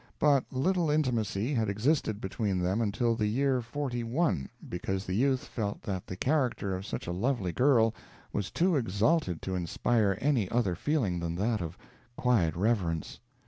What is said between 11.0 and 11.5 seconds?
than